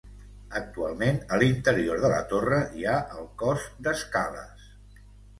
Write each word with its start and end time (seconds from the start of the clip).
Actualment 0.59 1.17
a 1.35 1.37
l'interior 1.41 1.99
de 2.05 2.09
la 2.13 2.21
torre 2.31 2.57
hi 2.79 2.87
ha 2.93 2.95
el 3.19 3.27
cos 3.43 3.67
d'escales. 3.89 4.65